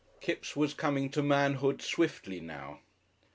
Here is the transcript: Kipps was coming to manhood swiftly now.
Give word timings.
Kipps 0.19 0.55
was 0.55 0.73
coming 0.73 1.11
to 1.11 1.21
manhood 1.21 1.79
swiftly 1.83 2.39
now. 2.39 2.79